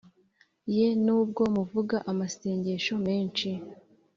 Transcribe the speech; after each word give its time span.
Ye 0.75 0.87
nubwo 1.05 1.41
muvuga 1.55 1.95
amasengesho 2.11 2.93
menshi 3.05 3.49